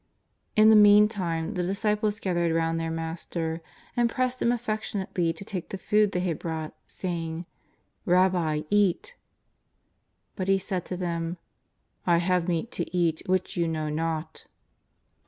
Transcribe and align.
In 0.55 0.71
the 0.71 0.75
meantime 0.75 1.53
the 1.53 1.61
disciples 1.61 2.19
gathered 2.19 2.51
round 2.51 2.79
their 2.79 2.89
Master 2.89 3.61
and 3.95 4.09
pressed 4.09 4.41
Him 4.41 4.51
affectionately 4.51 5.31
to 5.31 5.45
take 5.45 5.69
the 5.69 5.77
food 5.77 6.11
they 6.11 6.21
had 6.21 6.39
brought, 6.39 6.73
saying:" 6.87 7.45
Eabbi, 8.07 8.65
eat." 8.71 9.15
But 10.35 10.47
He 10.47 10.57
said 10.57 10.85
to 10.85 10.97
them:" 10.97 11.37
I 12.07 12.17
have 12.17 12.47
meat 12.47 12.71
to 12.71 12.97
eat 12.97 13.21
which 13.27 13.55
you 13.55 13.67
know 13.67 13.89
not." 13.89 14.47